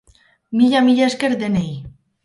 Mila 0.61 0.81
mila 0.87 1.05
esker 1.11 1.33
denei! 1.43 1.71